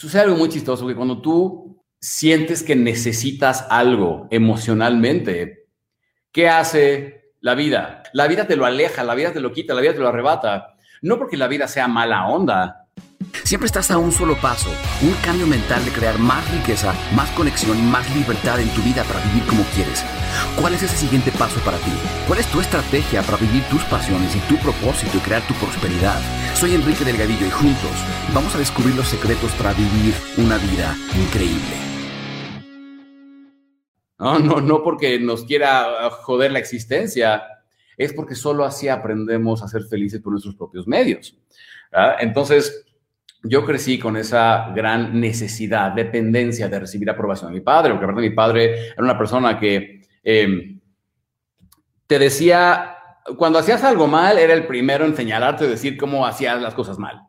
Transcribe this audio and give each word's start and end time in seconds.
sucede 0.00 0.22
algo 0.22 0.36
muy 0.36 0.48
chistoso, 0.48 0.86
que 0.86 0.94
cuando 0.94 1.20
tú 1.20 1.84
sientes 2.00 2.62
que 2.62 2.74
necesitas 2.74 3.66
algo 3.68 4.28
emocionalmente, 4.30 5.66
¿qué 6.32 6.48
hace 6.48 7.34
la 7.40 7.54
vida? 7.54 8.02
La 8.14 8.26
vida 8.26 8.46
te 8.46 8.56
lo 8.56 8.64
aleja, 8.64 9.04
la 9.04 9.14
vida 9.14 9.30
te 9.34 9.40
lo 9.40 9.52
quita, 9.52 9.74
la 9.74 9.82
vida 9.82 9.92
te 9.92 9.98
lo 9.98 10.08
arrebata. 10.08 10.74
No 11.02 11.18
porque 11.18 11.36
la 11.36 11.48
vida 11.48 11.68
sea 11.68 11.86
mala 11.86 12.28
onda, 12.28 12.88
Siempre 13.44 13.66
estás 13.66 13.90
a 13.90 13.98
un 13.98 14.12
solo 14.12 14.36
paso, 14.40 14.70
un 15.02 15.12
cambio 15.24 15.46
mental 15.46 15.84
de 15.84 15.92
crear 15.92 16.18
más 16.18 16.50
riqueza, 16.52 16.94
más 17.14 17.30
conexión 17.30 17.78
y 17.78 17.82
más 17.82 18.08
libertad 18.14 18.60
en 18.60 18.68
tu 18.70 18.82
vida 18.82 19.04
para 19.04 19.20
vivir 19.26 19.44
como 19.46 19.62
quieres. 19.74 20.04
¿Cuál 20.58 20.74
es 20.74 20.82
ese 20.82 20.96
siguiente 20.96 21.30
paso 21.32 21.60
para 21.64 21.78
ti? 21.78 21.92
¿Cuál 22.26 22.40
es 22.40 22.46
tu 22.50 22.60
estrategia 22.60 23.22
para 23.22 23.38
vivir 23.38 23.62
tus 23.70 23.82
pasiones 23.84 24.34
y 24.36 24.40
tu 24.40 24.56
propósito 24.56 25.16
y 25.16 25.20
crear 25.20 25.42
tu 25.46 25.54
prosperidad? 25.54 26.20
Soy 26.54 26.74
Enrique 26.74 27.04
Delgadillo 27.04 27.46
y 27.46 27.50
juntos 27.50 27.92
vamos 28.34 28.54
a 28.54 28.58
descubrir 28.58 28.94
los 28.94 29.06
secretos 29.06 29.52
para 29.52 29.72
vivir 29.72 30.14
una 30.36 30.58
vida 30.58 30.96
increíble. 31.16 31.76
No, 34.18 34.38
no, 34.38 34.60
no 34.60 34.82
porque 34.82 35.18
nos 35.18 35.44
quiera 35.44 36.08
uh, 36.08 36.10
joder 36.10 36.52
la 36.52 36.58
existencia, 36.58 37.42
es 37.96 38.12
porque 38.12 38.34
solo 38.34 38.64
así 38.64 38.88
aprendemos 38.88 39.62
a 39.62 39.68
ser 39.68 39.84
felices 39.84 40.20
por 40.20 40.32
nuestros 40.32 40.56
propios 40.56 40.86
medios. 40.86 41.38
Entonces, 42.20 42.84
yo 43.42 43.64
crecí 43.64 43.98
con 43.98 44.16
esa 44.16 44.72
gran 44.74 45.18
necesidad, 45.18 45.92
dependencia 45.92 46.68
de 46.68 46.80
recibir 46.80 47.08
aprobación 47.08 47.50
de 47.50 47.58
mi 47.58 47.64
padre, 47.64 47.90
porque 47.90 48.04
aparte 48.04 48.20
mi 48.20 48.30
padre 48.30 48.88
era 48.90 49.02
una 49.02 49.18
persona 49.18 49.58
que 49.58 49.99
em, 50.22 50.80
te 52.06 52.18
decía, 52.18 52.96
cuando 53.36 53.58
hacías 53.58 53.84
algo 53.84 54.06
mal, 54.06 54.38
era 54.38 54.54
el 54.54 54.66
primero 54.66 55.04
en 55.04 55.16
señalarte 55.16 55.66
decir 55.66 55.96
cómo 55.96 56.26
hacías 56.26 56.60
las 56.60 56.74
cosas 56.74 56.98
mal. 56.98 57.22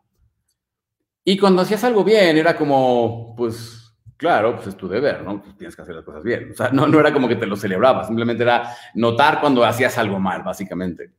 Y 1.23 1.38
cuando 1.38 1.62
hacías 1.62 1.84
algo 1.84 2.04
bien, 2.04 2.38
era 2.38 2.55
como, 2.55 3.36
pues, 3.36 3.95
claro, 4.17 4.55
pues 4.55 4.67
es 4.67 4.77
tu 4.77 4.88
deber, 4.88 5.22
¿no? 5.22 5.41
Pues 5.41 5.55
tienes 5.55 5.76
que 5.76 5.84
hacer 5.84 5.95
las 5.95 6.04
cosas 6.04 6.23
bien. 6.23 6.52
O 6.52 6.56
sea, 6.56 6.69
no, 6.69 6.88
no 6.88 7.00
era 7.00 7.14
como 7.14 7.28
que 7.28 7.36
te 7.36 7.45
lo 7.45 7.56
celebraba, 7.56 8.06
simplemente 8.06 8.44
era 8.44 8.75
notar 8.95 9.39
cuando 9.39 9.64
hacías 9.64 9.97
algo 9.97 10.19
mal, 10.19 10.42
básicamente. 10.44 11.12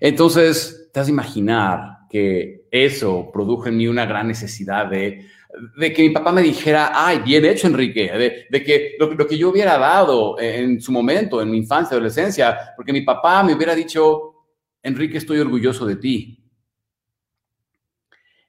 Entonces, 0.00 0.90
te 0.92 1.00
has 1.00 1.06
de 1.06 1.12
imaginar 1.12 1.98
que 2.08 2.66
eso 2.70 3.30
produjo 3.32 3.66
en 3.66 3.76
mí 3.76 3.86
una 3.86 4.06
gran 4.06 4.28
necesidad 4.28 4.86
de, 4.86 5.28
de 5.76 5.92
que 5.92 6.02
mi 6.02 6.10
papá 6.10 6.32
me 6.32 6.42
dijera, 6.42 6.92
ay, 6.94 7.20
bien 7.20 7.44
hecho, 7.44 7.66
Enrique, 7.66 8.10
de, 8.10 8.46
de 8.48 8.64
que 8.64 8.96
lo, 8.98 9.12
lo, 9.14 9.26
que 9.26 9.36
yo 9.36 9.50
hubiera 9.50 9.78
dado 9.78 10.38
en 10.38 10.80
su 10.80 10.92
momento, 10.92 11.42
en 11.42 11.50
mi 11.50 11.58
infancia, 11.58 11.94
adolescencia, 11.94 12.72
porque 12.76 12.92
mi 12.92 13.02
papá 13.02 13.42
me 13.42 13.54
hubiera 13.54 13.74
dicho, 13.74 14.34
Enrique, 14.82 15.18
estoy 15.18 15.38
orgulloso 15.38 15.84
de 15.86 15.96
ti. 15.96 16.42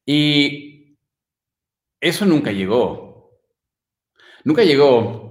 Y 0.05 0.97
eso 1.99 2.25
nunca 2.25 2.51
llegó. 2.51 3.39
Nunca 4.43 4.63
llegó. 4.63 5.29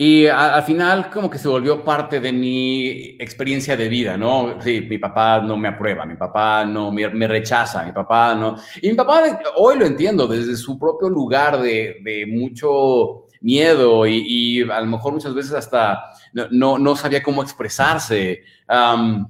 Y 0.00 0.28
al 0.28 0.62
final 0.62 1.10
como 1.10 1.28
que 1.28 1.38
se 1.38 1.48
volvió 1.48 1.82
parte 1.82 2.20
de 2.20 2.32
mi 2.32 3.16
experiencia 3.18 3.76
de 3.76 3.88
vida, 3.88 4.16
¿no? 4.16 4.62
Sí, 4.62 4.86
mi 4.88 4.96
papá 4.96 5.40
no 5.40 5.56
me 5.56 5.66
aprueba, 5.66 6.06
mi 6.06 6.14
papá 6.14 6.64
no 6.64 6.92
me, 6.92 7.08
me 7.08 7.26
rechaza, 7.26 7.84
mi 7.84 7.90
papá 7.90 8.32
no... 8.36 8.54
Y 8.80 8.90
mi 8.90 8.94
papá 8.94 9.40
hoy 9.56 9.76
lo 9.76 9.84
entiendo 9.84 10.28
desde 10.28 10.54
su 10.54 10.78
propio 10.78 11.08
lugar 11.08 11.60
de, 11.60 11.96
de 12.04 12.26
mucho 12.26 13.26
miedo 13.40 14.06
y, 14.06 14.22
y, 14.24 14.70
a 14.70 14.80
lo 14.80 14.86
mejor 14.86 15.14
muchas 15.14 15.34
veces 15.34 15.52
hasta 15.52 16.04
no, 16.52 16.78
no 16.78 16.94
sabía 16.94 17.20
cómo 17.20 17.42
expresarse. 17.42 18.44
Um, 18.68 19.26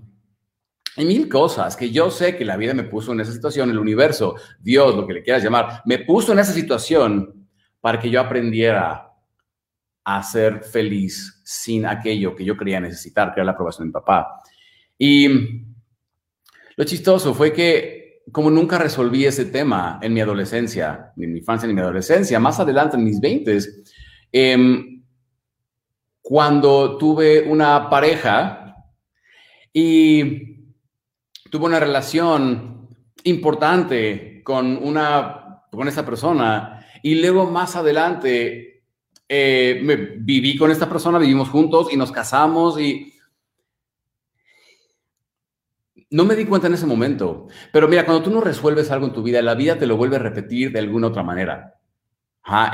hay 0.98 1.04
mil 1.06 1.30
cosas 1.30 1.76
que 1.76 1.90
yo 1.90 2.10
sé 2.10 2.36
que 2.36 2.44
la 2.44 2.58
vida 2.58 2.74
me 2.74 2.84
puso 2.84 3.12
en 3.12 3.20
esa 3.20 3.32
situación, 3.32 3.70
el 3.70 3.78
universo, 3.78 4.34
Dios, 4.60 4.94
lo 4.94 5.06
que 5.06 5.14
le 5.14 5.22
quieras 5.22 5.42
llamar, 5.42 5.80
me 5.86 6.00
puso 6.00 6.32
en 6.32 6.40
esa 6.40 6.52
situación 6.52 7.48
para 7.80 7.98
que 7.98 8.10
yo 8.10 8.20
aprendiera 8.20 9.07
a 10.10 10.22
ser 10.22 10.60
feliz 10.60 11.42
sin 11.44 11.84
aquello 11.84 12.34
que 12.34 12.42
yo 12.42 12.56
creía 12.56 12.80
necesitar, 12.80 13.34
que 13.34 13.40
era 13.40 13.44
la 13.44 13.52
aprobación 13.52 13.84
de 13.84 13.88
mi 13.88 13.92
papá. 13.92 14.40
Y 14.96 15.28
lo 16.76 16.84
chistoso 16.84 17.34
fue 17.34 17.52
que 17.52 18.22
como 18.32 18.50
nunca 18.50 18.78
resolví 18.78 19.26
ese 19.26 19.44
tema 19.44 19.98
en 20.00 20.14
mi 20.14 20.22
adolescencia, 20.22 21.12
ni 21.16 21.26
en 21.26 21.32
mi 21.34 21.38
infancia 21.40 21.66
ni 21.66 21.72
en 21.72 21.76
mi 21.76 21.82
adolescencia, 21.82 22.40
más 22.40 22.58
adelante 22.58 22.96
en 22.96 23.04
mis 23.04 23.20
20, 23.20 23.58
eh, 24.32 25.02
cuando 26.22 26.96
tuve 26.96 27.42
una 27.42 27.90
pareja 27.90 28.76
y 29.74 30.72
tuve 31.50 31.66
una 31.66 31.80
relación 31.80 32.88
importante 33.24 34.42
con, 34.42 34.78
una, 34.78 35.64
con 35.70 35.86
esa 35.86 36.04
persona 36.04 36.86
y 37.02 37.14
luego 37.16 37.50
más 37.50 37.76
adelante 37.76 38.77
eh, 39.28 39.80
me, 39.82 39.96
viví 39.96 40.56
con 40.56 40.70
esta 40.70 40.88
persona, 40.88 41.18
vivimos 41.18 41.50
juntos 41.50 41.88
y 41.92 41.96
nos 41.96 42.10
casamos 42.10 42.80
y 42.80 43.12
no 46.10 46.24
me 46.24 46.34
di 46.34 46.46
cuenta 46.46 46.66
en 46.66 46.74
ese 46.74 46.86
momento. 46.86 47.48
Pero 47.72 47.88
mira, 47.88 48.06
cuando 48.06 48.22
tú 48.22 48.30
no 48.30 48.40
resuelves 48.40 48.90
algo 48.90 49.06
en 49.06 49.12
tu 49.12 49.22
vida, 49.22 49.42
la 49.42 49.54
vida 49.54 49.78
te 49.78 49.86
lo 49.86 49.96
vuelve 49.96 50.16
a 50.16 50.20
repetir 50.20 50.72
de 50.72 50.78
alguna 50.78 51.08
otra 51.08 51.22
manera, 51.22 51.74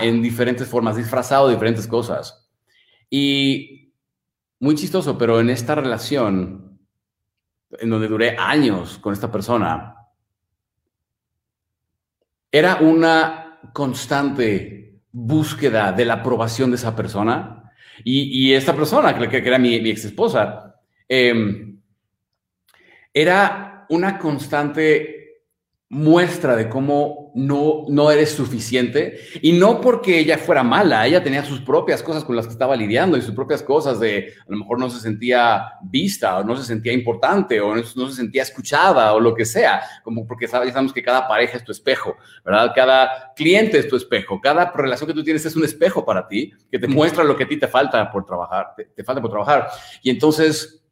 en 0.01 0.23
diferentes 0.23 0.69
formas, 0.69 0.97
disfrazado 0.97 1.49
de 1.49 1.55
diferentes 1.55 1.89
cosas. 1.89 2.49
Y 3.11 3.93
muy 4.61 4.77
chistoso, 4.77 5.19
pero 5.19 5.41
en 5.41 5.51
esta 5.51 5.75
relación, 5.75 6.79
en 7.71 7.91
donde 7.91 8.09
duré 8.09 8.37
años 8.39 8.99
con 8.99 9.13
esta 9.13 9.33
persona, 9.33 9.97
era 12.53 12.77
una 12.77 13.59
constante 13.73 14.94
búsqueda 15.17 15.93
de 15.93 16.05
la 16.05 16.15
aprobación 16.15 16.71
de 16.71 16.77
esa 16.77 16.97
persona. 16.97 17.73
Y, 18.03 18.53
esta 18.53 18.75
persona, 18.75 19.17
que, 19.17 19.29
que, 19.29 19.49
era 19.49 19.59
mi, 19.59 19.77
ex 19.77 20.05
esposa, 20.05 20.75
em, 21.09 21.79
era 23.13 23.87
una 23.89 24.19
constante 24.19 25.14
muestra 25.95 26.57
de 26.57 26.69
cómo 26.69 27.31
no, 27.37 27.85
no 27.89 28.11
eres 28.11 28.33
suficiente 28.33 29.17
y 29.41 29.53
no 29.53 29.81
porque 29.81 30.19
ella 30.19 30.39
fuera 30.39 30.65
mala, 30.65 31.07
ella 31.07 31.23
tenía 31.23 31.45
sus 31.45 31.61
propias 31.61 32.03
cosas 32.03 32.25
con 32.25 32.35
las 32.35 32.47
que 32.47 32.53
estaba 32.53 32.75
lidiando 32.75 33.17
y 33.17 33.23
sus 33.23 33.33
propias 33.33 33.63
cosas 33.63 34.01
de 34.01 34.35
a 34.41 34.51
lo 34.51 34.57
mejor 34.57 34.81
no 34.81 34.91
se 34.91 34.99
sentía 34.99 35.75
vista 35.85 36.39
o 36.39 36.43
no 36.43 36.57
se 36.57 36.65
sentía 36.65 36.93
importante 36.93 37.61
o 37.61 37.77
no, 37.77 37.85
se 37.85 38.13
sentía 38.13 38.43
escuchada 38.43 39.13
o 39.15 39.21
lo 39.21 39.37
que 39.37 39.45
sea, 39.45 39.83
como 40.03 40.27
porque 40.27 40.49
sabemos 40.49 40.93
que 40.93 41.01
cada 41.01 41.29
pareja 41.29 41.59
es 41.59 41.65
tu 41.65 41.71
espejo, 41.71 42.17
¿verdad? 42.45 42.73
Cada 42.75 43.33
cliente 43.37 43.79
es 43.79 43.87
tu 43.87 43.95
espejo, 43.95 44.41
cada 44.41 44.73
relación 44.73 45.07
que 45.07 45.15
tú 45.15 45.23
tienes 45.23 45.47
es 45.47 45.55
un 45.55 45.65
espejo 45.65 46.05
para 46.05 46.27
ti 46.27 46.53
que 46.73 46.81
te 46.81 46.89
muestra 46.89 47.23
lo 47.23 47.37
que 47.37 47.45
a 47.45 47.49
ti 47.49 47.57
te 47.57 47.69
falta 47.69 48.11
por 48.11 48.27
trabajar, 48.27 48.75
te 48.97 49.05
falta 49.05 49.23
por 49.23 49.31
trabajar. 49.31 49.69
Y 50.03 50.11
entonces 50.11 50.84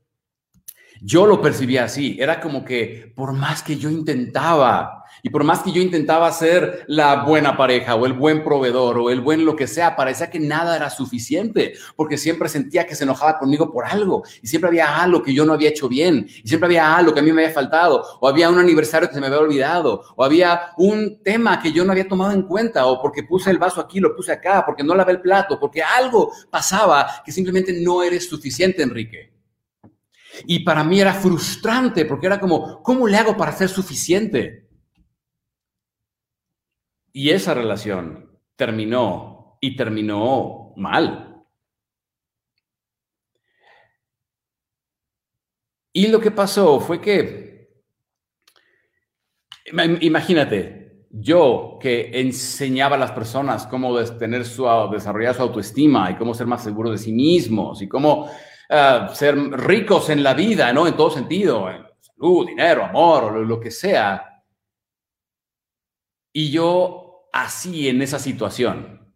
yo 1.04 1.26
lo 1.26 1.42
percibía 1.42 1.84
así, 1.84 2.16
era 2.20 2.40
como 2.40 2.64
que 2.64 3.12
por 3.16 3.32
más 3.32 3.62
que 3.62 3.76
yo 3.76 3.90
intentaba 3.90 5.04
y 5.20 5.30
por 5.30 5.42
más 5.42 5.60
que 5.60 5.72
yo 5.72 5.82
intentaba 5.82 6.30
ser 6.30 6.84
la 6.86 7.24
buena 7.24 7.56
pareja 7.56 7.96
o 7.96 8.06
el 8.06 8.12
buen 8.12 8.44
proveedor 8.44 8.98
o 8.98 9.10
el 9.10 9.20
buen 9.20 9.44
lo 9.44 9.56
que 9.56 9.66
sea, 9.66 9.96
parecía 9.96 10.30
que 10.30 10.38
nada 10.38 10.76
era 10.76 10.90
suficiente, 10.90 11.74
porque 11.96 12.16
siempre 12.16 12.48
sentía 12.48 12.86
que 12.86 12.94
se 12.94 13.02
enojaba 13.02 13.38
conmigo 13.38 13.72
por 13.72 13.84
algo 13.84 14.22
y 14.42 14.46
siempre 14.46 14.68
había 14.68 15.02
algo 15.02 15.22
que 15.22 15.34
yo 15.34 15.44
no 15.44 15.54
había 15.54 15.70
hecho 15.70 15.88
bien 15.88 16.26
y 16.28 16.48
siempre 16.48 16.66
había 16.66 16.96
algo 16.96 17.12
que 17.12 17.20
a 17.20 17.22
mí 17.22 17.32
me 17.32 17.42
había 17.42 17.54
faltado 17.54 18.04
o 18.20 18.28
había 18.28 18.48
un 18.48 18.58
aniversario 18.58 19.08
que 19.08 19.14
se 19.14 19.20
me 19.20 19.26
había 19.26 19.40
olvidado 19.40 20.04
o 20.14 20.24
había 20.24 20.70
un 20.76 21.20
tema 21.24 21.60
que 21.60 21.72
yo 21.72 21.84
no 21.84 21.90
había 21.90 22.06
tomado 22.06 22.30
en 22.30 22.42
cuenta 22.42 22.86
o 22.86 23.02
porque 23.02 23.24
puse 23.24 23.50
el 23.50 23.58
vaso 23.58 23.80
aquí, 23.80 23.98
lo 23.98 24.14
puse 24.14 24.30
acá, 24.30 24.64
porque 24.64 24.84
no 24.84 24.94
lavé 24.94 25.12
el 25.12 25.20
plato, 25.20 25.58
porque 25.58 25.82
algo 25.82 26.32
pasaba 26.48 27.22
que 27.24 27.32
simplemente 27.32 27.72
no 27.72 28.04
eres 28.04 28.28
suficiente, 28.28 28.82
Enrique. 28.82 29.31
Y 30.46 30.60
para 30.60 30.84
mí 30.84 31.00
era 31.00 31.14
frustrante 31.14 32.04
porque 32.04 32.26
era 32.26 32.40
como, 32.40 32.82
¿cómo 32.82 33.06
le 33.06 33.16
hago 33.16 33.36
para 33.36 33.52
ser 33.52 33.68
suficiente? 33.68 34.68
Y 37.12 37.30
esa 37.30 37.54
relación 37.54 38.38
terminó 38.56 39.58
y 39.60 39.76
terminó 39.76 40.72
mal. 40.76 41.44
Y 45.92 46.06
lo 46.08 46.20
que 46.20 46.30
pasó 46.30 46.80
fue 46.80 47.00
que, 47.00 47.68
imagínate, 50.00 51.06
yo 51.10 51.78
que 51.78 52.10
enseñaba 52.18 52.96
a 52.96 52.98
las 52.98 53.12
personas 53.12 53.66
cómo 53.66 54.02
tener 54.02 54.46
su, 54.46 54.66
desarrollar 54.90 55.34
su 55.34 55.42
autoestima 55.42 56.10
y 56.10 56.16
cómo 56.16 56.32
ser 56.32 56.46
más 56.46 56.64
seguros 56.64 56.92
de 56.92 56.98
sí 56.98 57.12
mismos 57.12 57.82
y 57.82 57.88
cómo 57.88 58.30
eh, 58.68 59.06
ser 59.12 59.36
ricos 59.36 60.10
en 60.10 60.22
la 60.22 60.34
vida, 60.34 60.72
¿no? 60.72 60.86
En 60.86 60.96
todo 60.96 61.10
sentido, 61.10 61.70
en 61.70 61.84
salud, 62.00 62.46
dinero, 62.46 62.84
amor, 62.84 63.24
o 63.36 63.42
lo 63.42 63.60
que 63.60 63.70
sea. 63.70 64.42
Y 66.32 66.50
yo 66.50 67.28
así 67.32 67.88
en 67.88 68.02
esa 68.02 68.18
situación, 68.18 69.12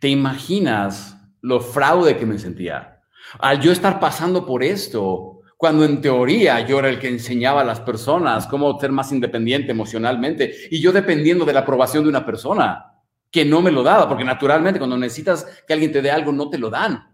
¿te 0.00 0.08
imaginas 0.08 1.16
lo 1.40 1.60
fraude 1.60 2.16
que 2.16 2.26
me 2.26 2.38
sentía? 2.38 3.02
Al 3.38 3.60
yo 3.60 3.72
estar 3.72 3.98
pasando 4.00 4.44
por 4.44 4.62
esto, 4.62 5.40
cuando 5.56 5.84
en 5.84 6.00
teoría 6.02 6.60
yo 6.66 6.78
era 6.78 6.90
el 6.90 6.98
que 6.98 7.08
enseñaba 7.08 7.62
a 7.62 7.64
las 7.64 7.80
personas 7.80 8.46
cómo 8.46 8.78
ser 8.78 8.92
más 8.92 9.12
independiente 9.12 9.70
emocionalmente 9.70 10.54
y 10.70 10.80
yo 10.80 10.92
dependiendo 10.92 11.44
de 11.44 11.54
la 11.54 11.60
aprobación 11.60 12.04
de 12.04 12.10
una 12.10 12.26
persona. 12.26 12.90
que 13.30 13.44
no 13.44 13.60
me 13.60 13.72
lo 13.72 13.82
daba, 13.82 14.08
porque 14.08 14.22
naturalmente 14.22 14.78
cuando 14.78 14.96
necesitas 14.96 15.44
que 15.66 15.72
alguien 15.72 15.90
te 15.90 16.00
dé 16.00 16.08
algo, 16.08 16.30
no 16.30 16.48
te 16.48 16.56
lo 16.56 16.70
dan, 16.70 17.12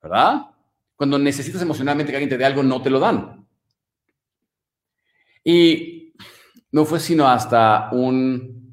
¿verdad? 0.00 0.51
Cuando 1.02 1.18
necesitas 1.18 1.60
emocionalmente 1.60 2.12
que 2.12 2.16
alguien 2.16 2.30
te 2.30 2.38
dé 2.38 2.44
algo, 2.44 2.62
no 2.62 2.80
te 2.80 2.88
lo 2.88 3.00
dan. 3.00 3.44
Y 5.42 6.12
no 6.70 6.84
fue 6.84 7.00
sino 7.00 7.26
hasta 7.26 7.88
un, 7.90 8.72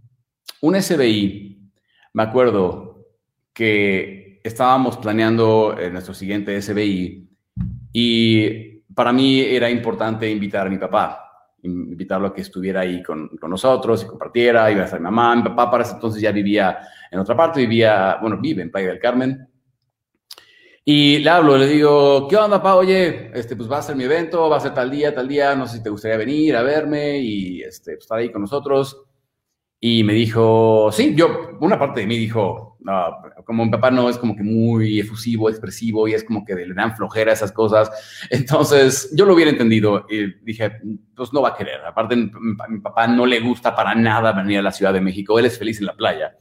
un 0.62 0.80
SBI, 0.80 1.72
me 2.14 2.22
acuerdo 2.22 3.08
que 3.52 4.40
estábamos 4.44 4.98
planeando 4.98 5.76
nuestro 5.92 6.14
siguiente 6.14 6.62
SBI 6.62 7.28
y 7.94 8.84
para 8.94 9.12
mí 9.12 9.40
era 9.40 9.68
importante 9.68 10.30
invitar 10.30 10.68
a 10.68 10.70
mi 10.70 10.78
papá 10.78 11.26
invitarlo 11.64 12.28
a 12.28 12.34
que 12.36 12.42
estuviera 12.42 12.82
ahí 12.82 13.02
con, 13.02 13.30
con, 13.40 13.50
nosotros 13.50 14.04
y 14.04 14.06
compartiera, 14.08 14.72
iba 14.72 14.84
a 14.84 14.86
estar 14.86 15.00
mi 15.00 15.06
mamá, 15.06 15.36
mi 15.36 15.42
papá 15.42 15.72
para 15.72 15.84
ese 15.84 15.94
entonces 15.94 16.22
ya 16.22 16.32
vivía 16.32 16.78
en 17.10 17.20
otra 17.20 17.36
parte, 17.36 17.60
vivía, 17.62 18.20
bueno, 18.22 18.38
vive 18.40 18.62
en 18.62 18.70
Playa 18.70 18.90
del 18.90 19.00
Carmen. 19.00 19.49
Y 20.92 21.20
le 21.20 21.30
hablo, 21.30 21.56
le 21.56 21.68
digo, 21.68 22.28
¿qué 22.28 22.36
onda, 22.36 22.58
papá? 22.58 22.74
Oye, 22.74 23.30
este, 23.36 23.56
pues 23.56 23.72
va 23.72 23.78
a 23.78 23.82
ser 23.84 23.96
mi 23.96 24.06
evento, 24.06 24.50
va 24.50 24.58
a 24.58 24.60
ser 24.60 24.74
tal 24.74 24.90
día, 24.90 25.14
tal 25.14 25.28
día, 25.28 25.54
no 25.54 25.68
sé 25.68 25.78
si 25.78 25.84
te 25.84 25.92
gustaría 25.92 26.18
venir 26.18 26.56
a 26.56 26.64
verme 26.64 27.20
y 27.20 27.62
este, 27.62 27.92
pues, 27.92 28.06
estar 28.06 28.18
ahí 28.18 28.32
con 28.32 28.42
nosotros. 28.42 29.00
Y 29.80 30.04
me 30.04 30.14
dijo, 30.14 30.90
sí, 30.92 31.14
yo, 31.14 31.52
una 31.62 31.78
parte 31.78 32.00
de 32.00 32.08
mí 32.08 32.18
dijo, 32.18 32.78
no, 32.80 33.18
como 33.46 33.66
mi 33.66 33.70
papá 33.70 33.92
no 33.92 34.10
es 34.10 34.18
como 34.18 34.36
que 34.36 34.42
muy 34.42 35.00
efusivo, 35.00 35.48
expresivo 35.48 36.08
y 36.08 36.16
es 36.16 36.24
como 36.24 36.44
que 36.44 36.56
le 36.56 36.74
dan 36.74 36.98
flojera 36.98 37.34
esas 37.34 37.52
cosas. 37.52 37.92
Entonces, 38.32 39.14
yo 39.16 39.28
lo 39.28 39.36
hubiera 39.36 39.52
entendido 39.52 40.08
y 40.10 40.44
dije, 40.44 40.72
pues 41.16 41.32
no 41.32 41.44
va 41.44 41.50
a 41.50 41.56
querer. 41.56 41.86
Aparte, 41.86 42.16
mi 42.16 42.80
papá 42.82 43.06
no 43.06 43.28
le 43.28 43.40
gusta 43.42 43.76
para 43.76 43.94
nada 43.94 44.32
venir 44.32 44.58
a 44.58 44.64
la 44.64 44.72
Ciudad 44.72 44.94
de 44.94 45.02
México, 45.02 45.38
él 45.38 45.46
es 45.46 45.60
feliz 45.60 45.80
en 45.82 45.86
la 45.86 45.96
playa. 45.96 46.36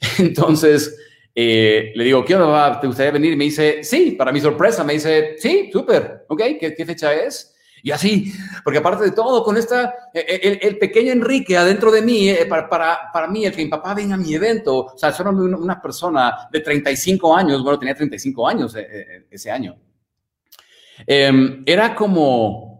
Entonces, 0.20 0.96
eh, 1.34 1.92
le 1.94 2.04
digo, 2.04 2.24
¿qué 2.24 2.34
onda, 2.34 2.80
¿Te 2.80 2.86
gustaría 2.86 3.12
venir? 3.12 3.32
Y 3.32 3.36
me 3.36 3.44
dice, 3.44 3.82
sí, 3.82 4.12
para 4.12 4.32
mi 4.32 4.40
sorpresa, 4.40 4.84
me 4.84 4.94
dice, 4.94 5.36
sí, 5.38 5.70
súper, 5.72 6.24
¿ok? 6.28 6.42
¿Qué, 6.60 6.74
¿Qué 6.76 6.86
fecha 6.86 7.12
es? 7.12 7.52
Y 7.84 7.90
así, 7.90 8.32
porque 8.62 8.78
aparte 8.78 9.04
de 9.04 9.10
todo, 9.10 9.42
con 9.42 9.56
esta, 9.56 9.92
e, 10.14 10.20
e, 10.20 10.68
el, 10.68 10.78
pequeño 10.78 11.12
Enrique 11.12 11.56
adentro 11.56 11.90
de 11.90 12.00
mí, 12.00 12.28
eh, 12.28 12.46
para, 12.46 12.68
para, 12.68 13.10
para, 13.12 13.26
mí, 13.26 13.44
el 13.44 13.52
que 13.52 13.64
mi 13.64 13.68
papá 13.68 13.92
venga 13.92 14.14
a 14.14 14.18
mi 14.18 14.32
evento, 14.34 14.86
o 14.86 14.96
sea, 14.98 15.12
solo 15.12 15.30
una, 15.30 15.82
persona 15.82 16.48
de 16.52 16.60
35 16.60 17.36
años, 17.36 17.60
bueno, 17.60 17.80
tenía 17.80 17.96
35 17.96 18.48
años 18.48 18.76
eh, 18.76 18.86
eh, 18.88 19.26
ese 19.28 19.50
año. 19.50 19.76
Em, 21.04 21.64
era 21.66 21.92
como 21.96 22.71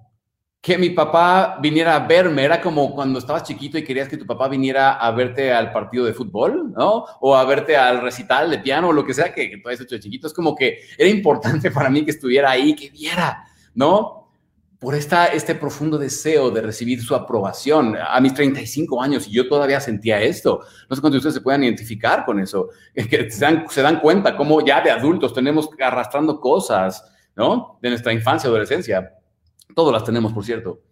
que 0.62 0.78
mi 0.78 0.90
papá 0.90 1.58
viniera 1.60 1.96
a 1.96 2.06
verme, 2.06 2.44
era 2.44 2.60
como 2.60 2.94
cuando 2.94 3.18
estabas 3.18 3.42
chiquito 3.42 3.76
y 3.76 3.82
querías 3.82 4.08
que 4.08 4.16
tu 4.16 4.24
papá 4.24 4.46
viniera 4.46 4.92
a 4.92 5.10
verte 5.10 5.52
al 5.52 5.72
partido 5.72 6.04
de 6.04 6.14
fútbol, 6.14 6.72
¿no? 6.72 7.04
O 7.20 7.34
a 7.34 7.44
verte 7.44 7.76
al 7.76 8.00
recital 8.00 8.48
de 8.48 8.60
piano 8.60 8.88
o 8.88 8.92
lo 8.92 9.04
que 9.04 9.12
sea 9.12 9.34
que, 9.34 9.58
tú 9.60 9.68
hayas 9.68 9.80
hecho 9.80 9.96
de 9.96 10.00
chiquito. 10.00 10.28
Es 10.28 10.32
como 10.32 10.54
que 10.54 10.78
era 10.96 11.10
importante 11.10 11.70
para 11.72 11.90
mí 11.90 12.04
que 12.04 12.12
estuviera 12.12 12.52
ahí, 12.52 12.76
que 12.76 12.90
viera, 12.90 13.44
¿no? 13.74 14.20
por 14.78 14.96
esta, 14.96 15.26
este 15.26 15.54
profundo 15.54 15.96
deseo 15.96 16.50
de 16.50 16.60
recibir 16.60 17.00
su 17.02 17.14
aprobación. 17.14 17.96
A 17.96 18.20
mis 18.20 18.34
35 18.34 19.00
años 19.00 19.28
y 19.28 19.30
yo 19.30 19.48
todavía 19.48 19.80
sentía 19.80 20.20
esto. 20.20 20.60
No 20.90 20.96
sé 20.96 21.00
cuántos 21.00 21.12
de 21.12 21.18
ustedes 21.18 21.34
se 21.34 21.40
puedan 21.40 21.62
identificar 21.62 22.24
con 22.24 22.40
eso, 22.40 22.70
que 22.94 23.30
se 23.30 23.44
dan, 23.44 23.64
se 23.68 23.80
dan 23.80 24.00
cuenta 24.00 24.36
cómo 24.36 24.60
ya 24.64 24.80
de 24.80 24.90
adultos 24.90 25.32
tenemos 25.32 25.70
arrastrando 25.80 26.40
cosas, 26.40 27.04
¿no? 27.36 27.78
De 27.80 27.90
nuestra 27.90 28.12
infancia, 28.12 28.48
adolescencia. 28.48 29.21
Todas 29.74 29.92
las 29.92 30.04
tenemos, 30.04 30.32
por 30.32 30.44
cierto. 30.44 30.82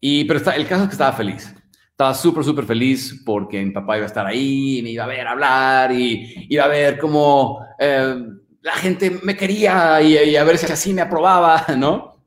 Y, 0.00 0.24
pero 0.24 0.38
está, 0.38 0.56
el 0.56 0.66
caso 0.66 0.84
es 0.84 0.88
que 0.88 0.94
estaba 0.94 1.12
feliz. 1.12 1.54
Estaba 1.90 2.14
súper, 2.14 2.44
súper 2.44 2.64
feliz 2.64 3.22
porque 3.24 3.62
mi 3.62 3.70
papá 3.72 3.96
iba 3.96 4.06
a 4.06 4.08
estar 4.08 4.26
ahí, 4.26 4.80
me 4.82 4.90
iba 4.90 5.04
a 5.04 5.08
ver 5.08 5.26
hablar 5.26 5.92
y 5.92 6.46
iba 6.48 6.64
a 6.64 6.68
ver 6.68 6.98
cómo... 6.98 7.64
Eh, 7.78 8.14
la 8.62 8.72
gente 8.72 9.20
me 9.22 9.36
quería 9.36 10.02
y, 10.02 10.36
a 10.36 10.44
ver 10.44 10.58
si 10.58 10.70
así 10.70 10.92
me 10.92 11.00
aprobaba, 11.00 11.66
¿no? 11.76 12.24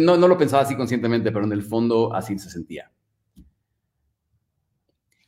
¿no? 0.00 0.16
No 0.16 0.28
lo 0.28 0.38
pensaba 0.38 0.62
así 0.62 0.76
conscientemente, 0.76 1.32
pero 1.32 1.44
en 1.44 1.52
el 1.52 1.62
fondo 1.62 2.14
así 2.14 2.38
se 2.38 2.50
sentía. 2.50 2.90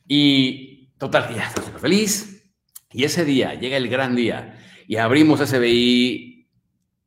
Y 0.07 0.93
total, 0.97 1.35
ya 1.35 1.47
estoy 1.47 1.65
súper 1.65 1.81
feliz. 1.81 2.51
Y 2.91 3.03
ese 3.03 3.25
día, 3.25 3.53
llega 3.55 3.77
el 3.77 3.89
gran 3.89 4.15
día, 4.15 4.57
y 4.87 4.95
abrimos 4.95 5.41
SBI, 5.41 6.36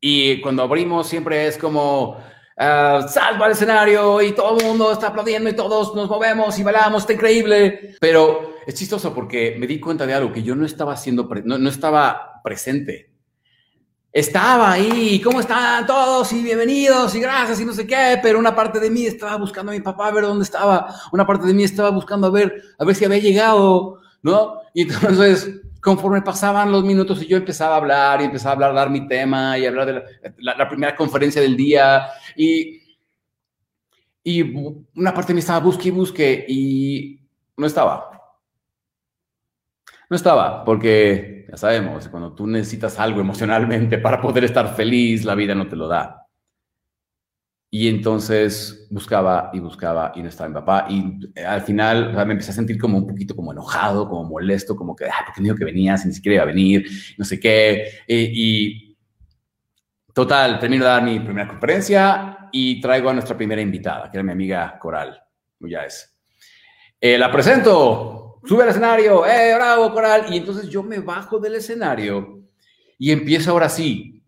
y 0.00 0.40
cuando 0.40 0.62
abrimos 0.62 1.06
siempre 1.06 1.46
es 1.46 1.58
como, 1.58 2.12
uh, 2.12 3.08
salvo 3.08 3.44
al 3.44 3.52
escenario, 3.52 4.22
y 4.22 4.32
todo 4.32 4.58
el 4.58 4.64
mundo 4.64 4.92
está 4.92 5.08
aplaudiendo, 5.08 5.50
y 5.50 5.54
todos 5.54 5.94
nos 5.94 6.08
movemos 6.08 6.58
y 6.58 6.62
bailamos, 6.62 7.02
está 7.02 7.12
increíble. 7.12 7.96
Pero 8.00 8.56
es 8.66 8.74
chistoso 8.74 9.14
porque 9.14 9.56
me 9.58 9.66
di 9.66 9.78
cuenta 9.78 10.06
de 10.06 10.14
algo 10.14 10.32
que 10.32 10.42
yo 10.42 10.54
no 10.54 10.64
estaba 10.64 10.94
haciendo, 10.94 11.28
no, 11.44 11.58
no 11.58 11.68
estaba 11.68 12.40
presente. 12.42 13.10
Estaba 14.12 14.72
ahí, 14.72 15.20
¿cómo 15.20 15.38
están 15.38 15.86
todos? 15.86 16.32
Y 16.32 16.42
bienvenidos 16.42 17.14
y 17.14 17.20
gracias 17.20 17.60
y 17.60 17.64
no 17.64 17.72
sé 17.72 17.86
qué, 17.86 18.18
pero 18.20 18.40
una 18.40 18.56
parte 18.56 18.80
de 18.80 18.90
mí 18.90 19.06
estaba 19.06 19.36
buscando 19.36 19.70
a 19.70 19.74
mi 19.74 19.80
papá 19.80 20.08
a 20.08 20.10
ver 20.10 20.24
dónde 20.24 20.42
estaba, 20.42 20.92
una 21.12 21.24
parte 21.24 21.46
de 21.46 21.54
mí 21.54 21.62
estaba 21.62 21.90
buscando 21.90 22.26
a 22.26 22.30
ver, 22.30 22.60
a 22.76 22.84
ver 22.84 22.96
si 22.96 23.04
había 23.04 23.18
llegado, 23.18 24.00
¿no? 24.22 24.62
Y 24.74 24.82
entonces, 24.82 25.60
conforme 25.80 26.22
pasaban 26.22 26.70
los 26.70 26.84
minutos 26.84 27.22
y 27.22 27.26
yo 27.26 27.36
empezaba 27.36 27.74
a 27.74 27.78
hablar 27.78 28.20
y 28.20 28.24
empezaba 28.24 28.50
a 28.50 28.54
hablar, 28.54 28.74
dar 28.74 28.90
mi 28.90 29.06
tema 29.08 29.58
y 29.58 29.66
hablar 29.66 29.86
de 29.86 30.02
la, 30.38 30.68
primera 30.68 30.94
conferencia 30.94 31.40
del 31.40 31.56
día 31.56 32.08
y, 32.36 32.80
y 34.22 34.42
una 34.94 35.14
parte 35.14 35.28
de 35.28 35.34
mí 35.34 35.40
estaba 35.40 35.60
busque 35.60 35.88
y 35.88 35.92
busque 35.92 36.44
y 36.48 37.20
no 37.56 37.66
estaba. 37.66 38.10
No 40.08 40.16
estaba, 40.16 40.64
porque 40.64 41.46
ya 41.48 41.56
sabemos, 41.56 42.08
cuando 42.08 42.34
tú 42.34 42.46
necesitas 42.46 42.98
algo 42.98 43.20
emocionalmente 43.20 43.98
para 43.98 44.20
poder 44.20 44.44
estar 44.44 44.74
feliz, 44.74 45.24
la 45.24 45.36
vida 45.36 45.54
no 45.54 45.68
te 45.68 45.76
lo 45.76 45.86
da. 45.86 46.19
Y 47.72 47.88
entonces 47.88 48.88
buscaba 48.90 49.50
y 49.52 49.60
buscaba 49.60 50.12
y 50.16 50.22
no 50.22 50.28
estaba 50.28 50.48
mi 50.48 50.54
papá. 50.54 50.86
Y 50.90 51.40
al 51.40 51.62
final 51.62 52.12
me 52.26 52.32
empecé 52.32 52.50
a 52.50 52.54
sentir 52.54 52.78
como 52.78 52.98
un 52.98 53.06
poquito 53.06 53.36
como 53.36 53.52
enojado, 53.52 54.08
como 54.08 54.24
molesto, 54.24 54.74
como 54.74 54.96
que, 54.96 55.04
ah, 55.06 55.24
¿por 55.24 55.34
qué 55.34 55.42
dijo 55.42 55.54
que 55.54 55.64
venía 55.64 55.96
si 55.96 56.08
ni 56.08 56.14
siquiera 56.14 56.34
iba 56.36 56.42
a 56.42 56.46
venir? 56.46 56.84
No 57.16 57.24
sé 57.24 57.38
qué. 57.38 58.00
y 58.08 58.96
total, 60.12 60.58
termino 60.58 60.84
de 60.84 60.90
dar 60.90 61.02
mi 61.02 61.20
primera 61.20 61.48
conferencia 61.48 62.48
y 62.52 62.80
traigo 62.80 63.10
a 63.10 63.12
nuestra 63.12 63.36
primera 63.36 63.60
invitada, 63.60 64.10
que 64.10 64.16
era 64.16 64.24
mi 64.24 64.32
amiga 64.32 64.78
Coral. 64.78 65.22
Ya 65.60 65.84
es. 65.84 66.16
Eh, 67.00 67.18
la 67.18 67.30
presento 67.30 68.40
sube 68.44 68.62
al 68.62 68.70
escenario, 68.70 69.26
¡eh, 69.26 69.54
bravo, 69.54 69.92
coral! 69.92 70.26
Y 70.30 70.36
entonces 70.36 70.68
yo 70.68 70.82
me 70.82 71.00
bajo 71.00 71.38
del 71.38 71.54
escenario 71.54 72.42
y 72.98 73.10
empiezo 73.10 73.50
ahora 73.50 73.68
sí, 73.68 74.19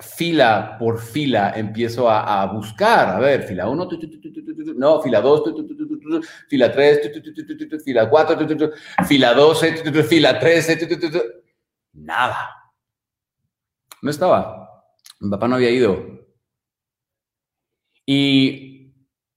fila 0.00 0.76
por 0.78 0.98
fila, 1.00 1.52
empiezo 1.56 2.08
a, 2.08 2.46
buscar, 2.46 3.08
a 3.08 3.18
ver, 3.18 3.42
fila 3.42 3.68
1, 3.68 3.88
no, 4.76 5.02
fila 5.02 5.20
2, 5.20 5.42
fila 6.48 6.72
3, 6.72 7.10
fila 7.84 8.08
4, 8.08 8.48
fila 9.06 9.34
12, 9.34 10.04
fila 10.04 10.38
13, 10.38 10.88
nada. 11.94 12.50
No 14.00 14.10
estaba. 14.10 14.84
Mi 15.20 15.30
papá 15.30 15.48
no 15.48 15.56
había 15.56 15.70
ido. 15.70 16.28
Y 18.06 18.94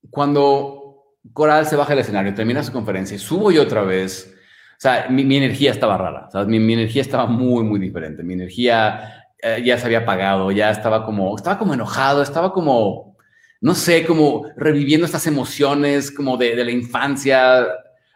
cuando 0.09 1.17
Coral 1.33 1.65
se 1.65 1.75
baja 1.75 1.89
del 1.89 1.99
escenario, 1.99 2.33
termina 2.33 2.63
su 2.63 2.71
conferencia, 2.71 3.17
subo 3.17 3.51
yo 3.51 3.63
otra 3.63 3.81
vez. 3.83 4.35
O 4.77 4.81
sea, 4.81 5.07
mi, 5.09 5.37
energía 5.37 5.71
estaba 5.71 5.97
rara, 5.97 6.29
Mi, 6.45 6.73
energía 6.73 7.01
estaba 7.01 7.27
muy, 7.27 7.63
muy 7.63 7.79
diferente. 7.79 8.23
Mi 8.23 8.33
energía 8.33 9.20
eh, 9.41 9.61
ya 9.65 9.77
se 9.77 9.85
había 9.85 9.99
apagado, 9.99 10.51
ya 10.51 10.69
estaba 10.71 11.05
como, 11.05 11.35
estaba 11.35 11.57
como 11.57 11.73
enojado, 11.73 12.21
estaba 12.21 12.53
como, 12.53 13.17
no 13.61 13.75
sé, 13.75 14.05
como 14.05 14.45
reviviendo 14.55 15.05
estas 15.05 15.27
emociones 15.27 16.11
como 16.11 16.37
de, 16.37 16.55
de 16.55 16.65
la 16.65 16.71
infancia 16.71 17.67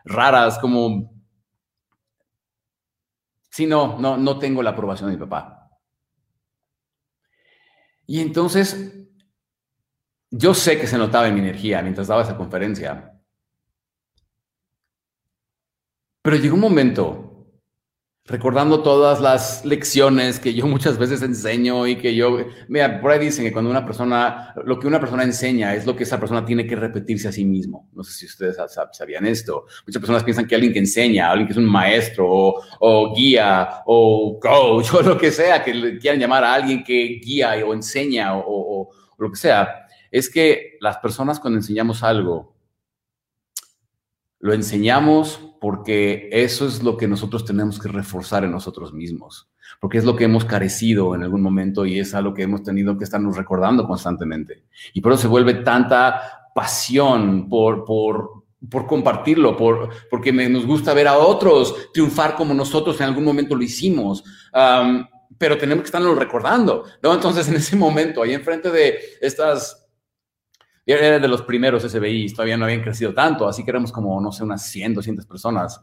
raras, 0.06 0.60
como... 0.60 1.14
Sí, 3.50 3.66
no, 3.66 3.98
no, 4.00 4.18
no 4.18 4.38
tengo 4.38 4.62
la 4.62 4.72
aprobación 4.72 5.10
de 5.10 5.16
mi 5.16 5.20
papá. 5.22 5.70
Y 8.06 8.20
entonces 8.20 8.94
yo 10.30 10.54
sé 10.54 10.80
que 10.80 10.88
se 10.88 10.98
notaba 10.98 11.28
en 11.28 11.34
mi 11.34 11.40
energía 11.40 11.82
mientras 11.82 12.08
daba 12.08 12.24
esa 12.24 12.38
conferencia. 12.38 13.14
Pero 16.22 16.38
llegó 16.38 16.56
un 16.56 16.62
momento, 16.62 17.25
recordando 18.28 18.82
todas 18.82 19.22
las 19.22 19.64
lecciones 19.66 20.40
que 20.40 20.56
yo 20.56 20.66
muchas 20.66 20.98
veces 20.98 21.22
enseño 21.22 21.86
y 21.86 21.96
que 21.98 22.16
yo, 22.16 22.40
mira, 22.68 23.00
por 23.00 23.12
ahí 23.12 23.20
dicen 23.20 23.46
que 23.46 23.52
cuando 23.52 23.70
una 23.70 23.86
persona, 23.86 24.54
lo 24.66 24.80
que 24.80 24.88
una 24.88 25.00
persona 25.00 25.24
enseña 25.24 25.76
es 25.76 25.86
lo 25.86 25.96
que 25.96 26.04
esa 26.04 26.20
persona 26.20 26.44
tiene 26.44 26.66
que 26.66 26.76
repetirse 26.76 27.28
a 27.28 27.32
sí 27.32 27.46
mismo. 27.46 27.88
No 27.94 28.04
sé 28.04 28.14
si 28.14 28.26
ustedes 28.26 28.58
sabían 28.94 29.28
esto. 29.28 29.66
Muchas 29.86 30.00
personas 30.00 30.24
piensan 30.24 30.48
que 30.48 30.56
alguien 30.56 30.74
que 30.74 30.80
enseña, 30.80 31.30
alguien 31.30 31.48
que 31.48 31.54
es 31.54 31.58
un 31.58 31.70
maestro 31.70 32.56
o, 32.80 33.16
guía 33.16 33.84
o 33.86 34.40
coach 34.42 34.94
o 34.94 35.02
lo 35.04 35.18
que 35.18 35.32
sea, 35.32 35.64
que 35.64 36.00
quieran 36.00 36.20
llamar 36.20 36.44
a 36.44 36.56
alguien 36.56 36.84
que 36.84 37.20
guía 37.24 37.54
o 37.64 37.74
enseña 37.74 38.36
o 38.36 38.90
lo 39.20 39.30
que 39.32 39.38
sea, 39.38 39.86
es 40.10 40.30
que 40.30 40.78
las 40.80 40.98
personas 40.98 41.40
cuando 41.40 41.60
enseñamos 41.60 42.02
algo, 42.02 42.55
lo 44.46 44.54
enseñamos 44.54 45.40
porque 45.60 46.30
eso 46.32 46.68
es 46.68 46.84
lo 46.84 46.98
que 46.98 47.08
nosotros 47.08 47.46
tenemos 47.46 47.80
que 47.80 47.88
reforzar 47.88 48.44
en 48.44 48.52
nosotros 48.52 48.94
mismos, 48.94 49.50
porque 49.82 49.98
es 49.98 50.06
lo 50.06 50.16
que 50.16 50.26
hemos 50.26 50.46
carecido 50.46 51.16
en 51.16 51.24
algún 51.24 51.42
momento 51.42 51.84
y 51.84 51.98
es 51.98 52.14
algo 52.14 52.36
que 52.36 52.44
hemos 52.44 52.62
tenido 52.62 52.96
que 52.96 53.06
estarnos 53.06 53.36
recordando 53.36 53.88
constantemente. 53.88 54.66
Y 54.94 55.02
por 55.02 55.14
eso 55.14 55.24
se 55.24 55.28
vuelve 55.30 55.56
tanta 55.56 56.52
pasión 56.54 57.50
por, 57.50 57.86
por, 57.86 58.44
por 58.70 58.86
compartirlo, 58.86 59.58
por, 59.58 59.90
porque 60.12 60.32
nos 60.32 60.68
gusta 60.68 60.94
ver 60.94 61.08
a 61.08 61.18
otros 61.18 61.92
triunfar 61.92 62.36
como 62.36 62.54
nosotros 62.54 63.02
en 63.02 63.08
algún 63.08 63.24
momento 63.24 63.56
lo 63.56 63.64
hicimos. 63.64 64.24
pero 65.40 65.58
tenemos 65.58 65.82
que 65.82 65.88
estarlo 65.88 66.14
recordando, 66.14 66.84
¿no? 67.02 67.16
Entonces, 67.16 67.48
en 67.48 67.56
ese 67.56 67.76
momento, 67.76 68.22
ahí 68.22 68.36
enfrente 68.36 68.70
de 68.70 69.00
estas 69.22 69.85
era 70.86 71.20
de 71.20 71.28
los 71.28 71.42
primeros 71.42 71.84
SBI, 71.84 72.32
todavía 72.34 72.58
no 72.58 72.66
habían 72.66 72.82
crecido 72.82 73.14
tanto, 73.14 73.48
así 73.48 73.64
que 73.64 73.72
éramos 73.72 73.92
como, 73.92 74.20
no 74.22 74.32
sé, 74.32 74.44
unas 74.44 74.64
100, 74.70 74.94
200 74.94 75.26
personas. 75.26 75.82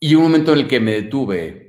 Y 0.00 0.14
un 0.14 0.22
momento 0.24 0.52
en 0.52 0.60
el 0.60 0.68
que 0.68 0.78
me 0.78 0.92
detuve 0.92 1.68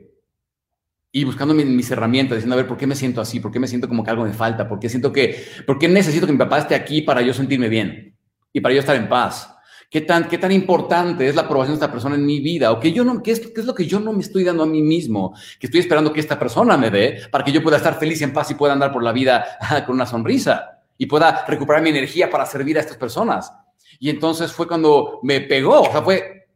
y 1.12 1.24
buscando 1.24 1.54
mis, 1.54 1.90
herramientas, 1.90 2.38
diciendo, 2.38 2.54
a 2.54 2.58
ver, 2.58 2.68
¿por 2.68 2.78
qué 2.78 2.86
me 2.86 2.96
siento 2.96 3.20
así? 3.22 3.40
¿Por 3.40 3.52
qué 3.52 3.60
me 3.60 3.68
siento 3.68 3.88
como 3.88 4.04
que 4.04 4.12
algo 4.12 4.26
me 4.26 4.34
falta? 4.34 4.68
¿Por 4.68 4.80
qué 4.80 4.90
siento 4.90 5.12
que, 5.12 5.44
por 5.66 5.80
qué 5.80 5.88
necesito 5.88 6.28
que 6.28 6.34
mi 6.34 6.38
papá 6.38 6.60
esté 6.60 6.76
aquí 6.76 7.02
para 7.02 7.22
yo 7.22 7.34
sentirme 7.34 7.68
bien 7.68 8.16
y 8.54 8.62
para 8.62 8.76
yo 8.76 8.80
estar 8.80 8.96
en 8.96 9.10
paz? 9.10 9.56
¿Qué 9.90 10.02
tan, 10.02 10.28
qué 10.28 10.38
tan 10.38 10.52
importante 10.52 11.28
es 11.28 11.36
la 11.36 11.42
aprobación 11.42 11.74
de 11.74 11.84
esta 11.84 11.92
persona 11.92 12.14
en 12.14 12.24
mi 12.24 12.40
vida? 12.40 12.72
¿O 12.72 12.80
qué, 12.80 12.92
yo 12.92 13.04
no, 13.04 13.24
qué, 13.24 13.32
es, 13.32 13.40
qué 13.40 13.60
es 13.60 13.66
lo 13.66 13.74
que 13.74 13.88
yo 13.88 14.00
no 14.00 14.14
me 14.14 14.22
estoy 14.22 14.44
dando 14.44 14.64
a 14.64 14.68
mí 14.68 14.84
mismo? 14.84 15.36
Que 15.60 15.66
estoy 15.66 15.80
esperando 15.80 16.14
que 16.14 16.20
esta 16.20 16.38
persona 16.38 16.78
me 16.78 16.92
dé 16.92 17.22
para 17.32 17.44
que 17.44 17.52
yo 17.52 17.64
pueda 17.64 17.78
estar 17.78 17.98
feliz 17.98 18.22
y 18.22 18.24
en 18.24 18.32
paz 18.32 18.52
y 18.52 18.56
pueda 18.56 18.74
andar 18.74 18.92
por 18.92 19.02
la 19.02 19.12
vida 19.12 19.46
con 19.88 19.96
una 19.96 20.06
sonrisa 20.06 20.84
y 20.96 21.08
pueda 21.08 21.44
recuperar 21.48 21.82
mi 21.82 21.90
energía 21.90 22.30
para 22.30 22.46
servir 22.46 22.78
a 22.78 22.82
estas 22.82 22.98
personas. 22.98 23.52
Y 24.00 24.12
entonces 24.12 24.52
fue 24.52 24.68
cuando 24.68 25.20
me 25.24 25.42
pegó, 25.42 25.82
o 25.82 25.92
sea, 25.92 26.04
fue, 26.04 26.50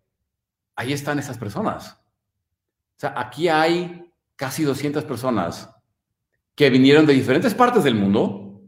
ahí 0.75 0.93
están 0.93 1.17
esas 1.17 1.37
personas. 1.37 1.93
O 1.93 2.99
sea, 2.99 3.15
aquí 3.17 3.47
hay 3.47 4.11
casi 4.35 4.63
200 4.63 5.05
personas 5.05 5.69
que 6.53 6.69
vinieron 6.69 7.05
de 7.07 7.13
diferentes 7.13 7.55
partes 7.55 7.83
del 7.83 7.95
mundo, 7.95 8.61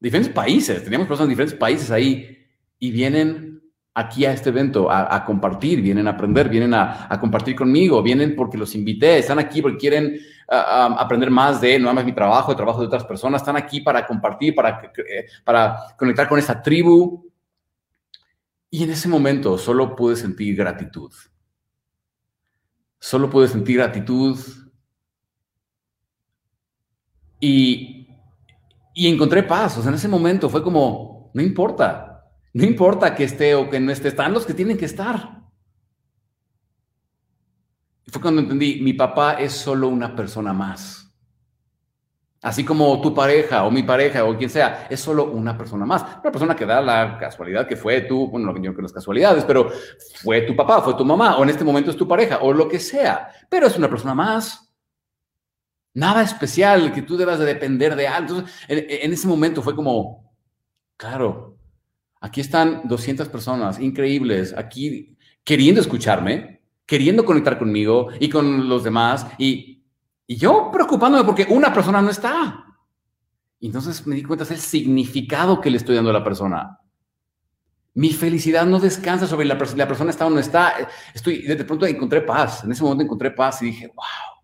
diferentes 0.00 0.34
países, 0.34 0.82
teníamos 0.82 1.06
personas 1.06 1.28
de 1.28 1.32
diferentes 1.32 1.58
países 1.58 1.90
ahí, 1.92 2.38
y 2.78 2.90
vienen 2.90 3.53
aquí 3.94 4.24
a 4.24 4.32
este 4.32 4.48
evento 4.48 4.90
a, 4.90 5.24
compartir, 5.24 5.80
vienen 5.80 6.08
a 6.08 6.10
aprender, 6.10 6.48
vienen 6.48 6.74
a, 6.74 7.08
compartir 7.20 7.54
conmigo, 7.54 8.02
vienen 8.02 8.34
porque 8.34 8.58
los 8.58 8.74
invité, 8.74 9.18
están 9.18 9.38
aquí 9.38 9.62
porque 9.62 9.78
quieren 9.78 10.18
aprender 10.48 11.30
más 11.30 11.60
de 11.60 11.78
no 11.78 11.94
más 11.94 12.04
mi 12.04 12.12
trabajo, 12.12 12.50
el 12.50 12.56
trabajo 12.56 12.80
de 12.80 12.88
otras 12.88 13.04
personas, 13.04 13.42
están 13.42 13.56
aquí 13.56 13.80
para 13.80 14.04
compartir, 14.04 14.54
para, 14.54 14.92
eh, 15.08 15.26
para 15.44 15.94
conectar 15.96 16.28
con 16.28 16.38
esta 16.38 16.60
tribu. 16.60 17.30
Y 18.68 18.82
en 18.82 18.90
ese 18.90 19.08
momento 19.08 19.56
solo 19.56 19.94
pude 19.94 20.16
sentir 20.16 20.56
gratitud. 20.56 21.12
Solo 22.98 23.30
pude 23.30 23.46
sentir 23.46 23.76
gratitud 23.76 24.36
y, 27.38 28.08
y 28.92 29.06
encontré 29.06 29.44
paz. 29.44 29.78
O 29.78 29.82
sea, 29.82 29.90
en 29.90 29.94
ese 29.94 30.08
momento 30.08 30.50
fue 30.50 30.64
como, 30.64 31.30
no 31.32 31.42
importa, 31.42 32.13
no 32.54 32.64
importa 32.64 33.14
que 33.14 33.24
esté 33.24 33.54
o 33.56 33.68
que 33.68 33.80
no 33.80 33.90
esté, 33.90 34.08
están 34.08 34.32
los 34.32 34.46
que 34.46 34.54
tienen 34.54 34.78
que 34.78 34.84
estar. 34.84 35.42
Fue 38.06 38.22
cuando 38.22 38.42
entendí, 38.42 38.80
mi 38.80 38.92
papá 38.92 39.34
es 39.34 39.52
solo 39.52 39.88
una 39.88 40.14
persona 40.14 40.52
más. 40.52 41.04
Así 42.40 42.64
como 42.64 43.00
tu 43.00 43.12
pareja 43.12 43.64
o 43.64 43.72
mi 43.72 43.82
pareja 43.82 44.24
o 44.24 44.36
quien 44.36 44.50
sea, 44.50 44.86
es 44.88 45.00
solo 45.00 45.32
una 45.32 45.58
persona 45.58 45.84
más. 45.84 46.02
Una 46.22 46.30
persona 46.30 46.54
que 46.54 46.64
da 46.64 46.80
la 46.80 47.18
casualidad 47.18 47.66
que 47.66 47.74
fue 47.74 48.02
tú, 48.02 48.28
bueno, 48.28 48.52
no 48.52 48.74
que 48.74 48.82
las 48.82 48.92
casualidades, 48.92 49.44
pero 49.44 49.70
fue 50.22 50.42
tu 50.42 50.54
papá, 50.54 50.80
fue 50.80 50.94
tu 50.94 51.04
mamá, 51.04 51.36
o 51.36 51.42
en 51.42 51.48
este 51.48 51.64
momento 51.64 51.90
es 51.90 51.96
tu 51.96 52.06
pareja, 52.06 52.38
o 52.42 52.52
lo 52.52 52.68
que 52.68 52.78
sea. 52.78 53.30
Pero 53.48 53.66
es 53.66 53.76
una 53.76 53.88
persona 53.88 54.14
más. 54.14 54.72
Nada 55.94 56.22
especial 56.22 56.92
que 56.92 57.02
tú 57.02 57.16
debas 57.16 57.40
de 57.40 57.46
depender 57.46 57.96
de 57.96 58.06
algo. 58.06 58.38
Entonces, 58.38 58.56
en 58.68 59.12
ese 59.12 59.26
momento 59.26 59.60
fue 59.62 59.74
como, 59.74 60.36
claro, 60.96 61.53
Aquí 62.24 62.40
están 62.40 62.88
200 62.88 63.28
personas 63.28 63.78
increíbles, 63.78 64.54
aquí 64.56 65.14
queriendo 65.44 65.82
escucharme, 65.82 66.62
queriendo 66.86 67.22
conectar 67.22 67.58
conmigo 67.58 68.08
y 68.18 68.30
con 68.30 68.66
los 68.66 68.82
demás, 68.82 69.26
y, 69.36 69.84
yo 70.26 70.70
preocupándome 70.72 71.24
porque 71.24 71.46
una 71.50 71.70
persona 71.70 72.00
no 72.00 72.08
está. 72.08 72.64
Y 73.60 73.66
entonces 73.66 74.06
me 74.06 74.16
di 74.16 74.22
cuenta 74.22 74.46
del 74.46 74.56
significado 74.56 75.60
que 75.60 75.68
le 75.68 75.76
estoy 75.76 75.96
dando 75.96 76.08
a 76.08 76.14
la 76.14 76.24
persona. 76.24 76.78
Mi 77.92 78.10
felicidad 78.14 78.64
no 78.64 78.80
descansa 78.80 79.26
sobre 79.26 79.44
la, 79.44 79.56
la 79.76 79.86
persona 79.86 80.10
está 80.10 80.24
o 80.24 80.30
no 80.30 80.38
está. 80.38 80.88
Estoy, 81.12 81.42
de 81.42 81.62
pronto 81.66 81.84
encontré 81.84 82.22
paz. 82.22 82.64
En 82.64 82.72
ese 82.72 82.82
momento 82.82 83.04
encontré 83.04 83.32
paz 83.32 83.60
y 83.60 83.66
dije, 83.66 83.88
wow. 83.88 84.42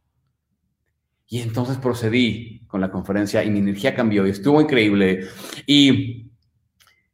Y 1.28 1.40
entonces 1.40 1.78
procedí 1.78 2.60
con 2.66 2.82
la 2.82 2.90
conferencia 2.90 3.42
y 3.42 3.48
mi 3.48 3.60
energía 3.60 3.94
cambió 3.94 4.26
y 4.26 4.30
estuvo 4.30 4.60
increíble. 4.60 5.28
Y 5.66 6.29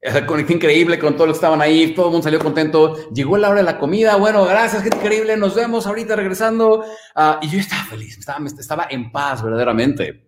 conecté 0.27 0.55
increíble 0.55 0.99
con 0.99 1.15
todos 1.15 1.29
los 1.29 1.37
que 1.37 1.39
estaban 1.39 1.61
ahí, 1.61 1.95
todo 1.95 2.07
el 2.07 2.13
mundo 2.13 2.25
salió 2.25 2.39
contento. 2.39 3.11
Llegó 3.11 3.37
la 3.37 3.49
hora 3.49 3.59
de 3.59 3.65
la 3.65 3.79
comida, 3.79 4.17
bueno, 4.17 4.45
gracias, 4.45 4.83
qué 4.83 4.89
increíble, 4.89 5.37
nos 5.37 5.55
vemos 5.55 5.87
ahorita 5.87 6.17
regresando. 6.17 6.85
Ah, 7.15 7.39
y 7.43 7.49
yo 7.49 7.59
estaba 7.59 7.85
feliz, 7.85 8.19
estaba, 8.19 8.47
estaba 8.47 8.87
en 8.91 9.11
paz 9.11 9.43
verdaderamente. 9.43 10.25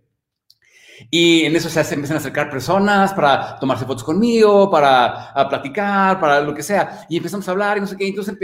Y 1.11 1.45
en 1.45 1.55
eso 1.55 1.69
se 1.69 1.81
empiezan 1.95 2.17
a 2.17 2.21
acercar 2.21 2.51
personas 2.51 3.13
para 3.13 3.57
tomarse 3.61 3.85
fotos 3.85 4.03
conmigo, 4.03 4.69
para 4.69 5.33
platicar, 5.49 6.19
para 6.19 6.41
lo 6.41 6.53
que 6.53 6.63
sea. 6.63 7.07
Y 7.09 7.17
empezamos 7.17 7.47
a 7.47 7.53
hablar 7.53 7.79
y 7.79 7.81
no 7.81 7.87
sé 7.87 7.97
qué. 7.97 8.09
Entonces 8.09 8.37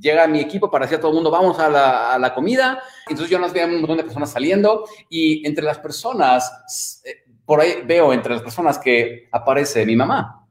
llega 0.00 0.28
mi 0.28 0.40
equipo 0.40 0.70
para 0.70 0.84
decir 0.84 0.98
a 0.98 1.00
todo 1.00 1.10
el 1.10 1.16
mundo, 1.16 1.30
vamos 1.30 1.58
a 1.58 1.68
la, 1.68 2.12
a 2.12 2.18
la 2.20 2.32
comida. 2.32 2.80
Entonces 3.08 3.30
yo 3.30 3.38
nos 3.40 3.52
veo 3.52 3.66
un 3.66 3.80
montón 3.80 3.96
de 3.96 4.04
personas 4.04 4.30
saliendo 4.30 4.84
y 5.08 5.44
entre 5.44 5.64
las 5.64 5.78
personas, 5.78 7.02
eh, 7.04 7.24
por 7.44 7.60
ahí 7.60 7.82
veo 7.84 8.12
entre 8.12 8.34
las 8.34 8.42
personas 8.42 8.78
que 8.78 9.28
aparece 9.32 9.84
mi 9.84 9.96
mamá. 9.96 10.41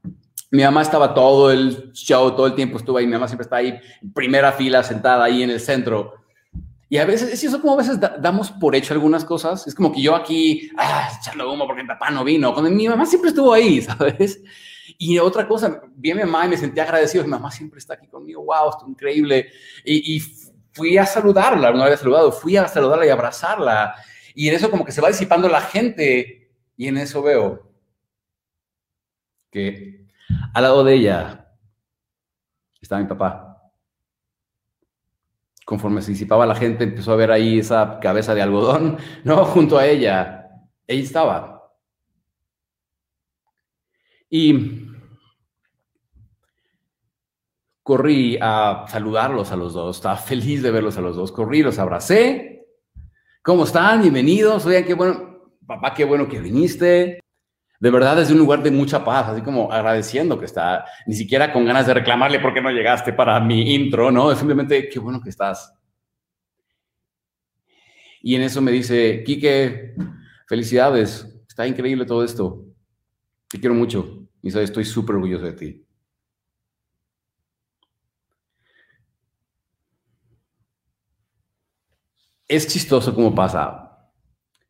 Mi 0.52 0.62
mamá 0.62 0.82
estaba 0.82 1.14
todo 1.14 1.50
el 1.50 1.92
show, 1.94 2.36
todo 2.36 2.46
el 2.46 2.54
tiempo 2.54 2.76
estuvo 2.76 2.98
ahí. 2.98 3.06
Mi 3.06 3.14
mamá 3.14 3.26
siempre 3.26 3.44
está 3.44 3.56
ahí, 3.56 3.80
primera 4.14 4.52
fila, 4.52 4.82
sentada 4.82 5.24
ahí 5.24 5.42
en 5.42 5.48
el 5.48 5.60
centro. 5.60 6.12
Y 6.90 6.98
a 6.98 7.06
veces, 7.06 7.32
es 7.32 7.42
eso 7.42 7.58
como 7.58 7.72
a 7.72 7.76
veces 7.78 7.98
damos 8.20 8.50
por 8.50 8.76
hecho 8.76 8.92
algunas 8.92 9.24
cosas. 9.24 9.66
Es 9.66 9.74
como 9.74 9.90
que 9.90 10.02
yo 10.02 10.14
aquí, 10.14 10.70
ah, 10.76 11.10
echando 11.18 11.50
humo 11.50 11.66
porque 11.66 11.80
mi 11.80 11.88
papá 11.88 12.10
no 12.10 12.22
vino. 12.22 12.52
Cuando 12.52 12.70
mi 12.70 12.86
mamá 12.86 13.06
siempre 13.06 13.30
estuvo 13.30 13.50
ahí, 13.50 13.80
¿sabes? 13.80 14.42
Y 14.98 15.18
otra 15.18 15.48
cosa, 15.48 15.80
vi 15.96 16.10
a 16.10 16.16
mi 16.16 16.20
mamá 16.20 16.44
y 16.44 16.50
me 16.50 16.58
sentí 16.58 16.80
agradecido. 16.80 17.24
Mi 17.24 17.30
mamá 17.30 17.50
siempre 17.50 17.78
está 17.78 17.94
aquí 17.94 18.08
conmigo. 18.08 18.44
Wow, 18.44 18.68
esto 18.68 18.84
es 18.84 18.90
increíble. 18.90 19.48
Y, 19.86 20.16
y 20.16 20.20
fui 20.72 20.98
a 20.98 21.06
saludarla, 21.06 21.72
no 21.72 21.82
había 21.82 21.96
saludado. 21.96 22.30
Fui 22.30 22.58
a 22.58 22.68
saludarla 22.68 23.06
y 23.06 23.08
abrazarla. 23.08 23.94
Y 24.34 24.50
en 24.50 24.56
eso 24.56 24.70
como 24.70 24.84
que 24.84 24.92
se 24.92 25.00
va 25.00 25.08
disipando 25.08 25.48
la 25.48 25.62
gente. 25.62 26.50
Y 26.76 26.88
en 26.88 26.98
eso 26.98 27.22
veo 27.22 27.72
que 29.50 30.01
al 30.54 30.62
lado 30.62 30.84
de 30.84 30.94
ella 30.94 31.42
estaba 32.80 33.00
mi 33.00 33.08
papá. 33.08 33.48
Conforme 35.64 36.02
se 36.02 36.10
disipaba 36.10 36.44
la 36.44 36.56
gente, 36.56 36.84
empezó 36.84 37.12
a 37.12 37.16
ver 37.16 37.30
ahí 37.30 37.60
esa 37.60 38.00
cabeza 38.00 38.34
de 38.34 38.42
algodón, 38.42 38.98
¿no? 39.24 39.44
Junto 39.44 39.78
a 39.78 39.86
ella. 39.86 40.50
Ella 40.86 41.02
estaba. 41.02 41.72
Y 44.28 44.88
corrí 47.82 48.38
a 48.40 48.86
saludarlos 48.88 49.52
a 49.52 49.56
los 49.56 49.72
dos. 49.74 49.96
Estaba 49.96 50.16
feliz 50.16 50.62
de 50.62 50.70
verlos 50.70 50.98
a 50.98 51.00
los 51.00 51.16
dos. 51.16 51.30
Corrí, 51.30 51.62
los 51.62 51.78
abracé. 51.78 52.66
¿Cómo 53.42 53.64
están? 53.64 54.02
Bienvenidos. 54.02 54.66
Oigan, 54.66 54.84
qué 54.84 54.94
bueno. 54.94 55.50
Papá, 55.66 55.94
qué 55.94 56.04
bueno 56.04 56.28
que 56.28 56.40
viniste 56.40 57.21
de 57.82 57.90
verdad 57.90 58.14
desde 58.14 58.32
un 58.32 58.38
lugar 58.38 58.62
de 58.62 58.70
mucha 58.70 59.04
paz, 59.04 59.26
así 59.26 59.42
como 59.42 59.72
agradeciendo 59.72 60.38
que 60.38 60.44
está, 60.44 60.84
ni 61.04 61.16
siquiera 61.16 61.52
con 61.52 61.64
ganas 61.64 61.84
de 61.84 61.94
reclamarle 61.94 62.38
por 62.38 62.54
qué 62.54 62.62
no 62.62 62.70
llegaste 62.70 63.12
para 63.12 63.40
mi 63.40 63.74
intro, 63.74 64.12
¿no? 64.12 64.30
Es 64.30 64.38
simplemente, 64.38 64.88
qué 64.88 65.00
bueno 65.00 65.20
que 65.20 65.30
estás. 65.30 65.74
Y 68.22 68.36
en 68.36 68.42
eso 68.42 68.60
me 68.60 68.70
dice, 68.70 69.24
Quique, 69.26 69.96
felicidades, 70.46 71.26
está 71.48 71.66
increíble 71.66 72.06
todo 72.06 72.22
esto, 72.22 72.64
te 73.48 73.58
quiero 73.58 73.74
mucho 73.74 74.28
y 74.40 74.56
estoy 74.56 74.84
súper 74.84 75.16
orgulloso 75.16 75.46
de 75.46 75.52
ti. 75.52 75.84
Es 82.46 82.68
chistoso 82.68 83.12
cómo 83.12 83.34
pasa. 83.34 84.08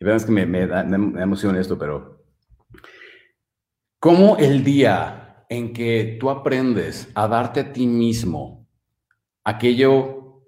Y 0.01 0.05
verdad 0.07 0.17
es 0.17 0.25
que 0.25 0.33
me, 0.33 0.47
me, 0.47 0.67
da, 0.67 0.83
me 0.83 1.21
emociona 1.21 1.61
esto, 1.61 1.79
pero 1.79 2.22
¿Cómo 4.03 4.37
el 4.37 4.65
día 4.65 5.45
en 5.49 5.73
que 5.73 6.17
tú 6.19 6.29
aprendes 6.29 7.09
a 7.15 7.29
darte 7.29 7.61
a 7.61 7.73
ti 7.73 7.87
mismo 7.87 8.67
aquello 9.45 10.43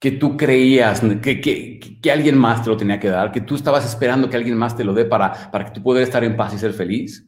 que 0.00 0.10
tú 0.10 0.36
creías 0.36 1.00
que, 1.22 1.40
que, 1.40 2.10
alguien 2.10 2.36
más 2.36 2.64
te 2.64 2.70
lo 2.70 2.76
tenía 2.76 2.98
que 2.98 3.08
dar, 3.08 3.30
que 3.30 3.40
tú 3.40 3.54
estabas 3.54 3.86
esperando 3.86 4.28
que 4.28 4.36
alguien 4.36 4.56
más 4.56 4.76
te 4.76 4.82
lo 4.82 4.92
dé 4.92 5.04
para, 5.04 5.52
para 5.52 5.66
que 5.66 5.70
tú 5.70 5.84
pudieras 5.84 6.08
estar 6.08 6.24
en 6.24 6.36
paz 6.36 6.52
y 6.52 6.58
ser 6.58 6.72
feliz? 6.72 7.24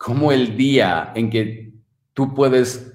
como 0.00 0.30
el 0.30 0.56
día 0.56 1.12
en 1.14 1.28
que 1.28 1.72
tú 2.14 2.34
puedes 2.34 2.90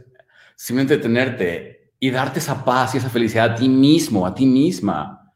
simplemente 0.56 0.98
tenerte 0.98 1.92
y 2.00 2.10
darte 2.12 2.39
esa 2.39 2.63
paz 2.63 2.94
y 2.94 2.98
esa 2.98 3.10
felicidad 3.12 3.51
a 3.51 3.56
ti 3.56 3.70
mismo, 3.70 4.25
a 4.25 4.34
ti 4.34 4.48
misma, 4.48 5.34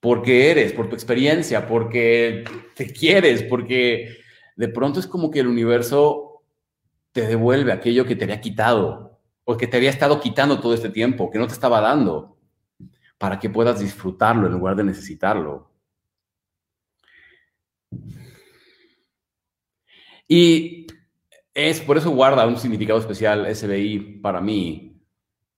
porque 0.00 0.50
eres, 0.50 0.72
por 0.72 0.88
tu 0.88 0.96
experiencia, 0.96 1.68
porque 1.68 2.44
te 2.74 2.92
quieres, 2.92 3.44
porque 3.44 4.23
de 4.56 4.68
pronto 4.68 5.00
es 5.00 5.06
como 5.06 5.30
que 5.30 5.40
el 5.40 5.48
universo 5.48 6.42
te 7.12 7.26
devuelve 7.26 7.72
aquello 7.72 8.04
que 8.06 8.16
te 8.16 8.24
había 8.24 8.40
quitado 8.40 9.20
o 9.44 9.56
que 9.56 9.66
te 9.66 9.76
había 9.76 9.90
estado 9.90 10.20
quitando 10.20 10.60
todo 10.60 10.74
este 10.74 10.90
tiempo, 10.90 11.30
que 11.30 11.38
no 11.38 11.46
te 11.46 11.52
estaba 11.52 11.80
dando, 11.80 12.38
para 13.18 13.38
que 13.38 13.50
puedas 13.50 13.80
disfrutarlo 13.80 14.46
en 14.46 14.52
lugar 14.52 14.74
de 14.74 14.84
necesitarlo. 14.84 15.70
Y 20.26 20.86
es 21.52 21.80
por 21.80 21.98
eso 21.98 22.10
guarda 22.10 22.46
un 22.46 22.56
significado 22.56 22.98
especial 22.98 23.46
SBI 23.54 24.20
para 24.20 24.40
mí, 24.40 25.00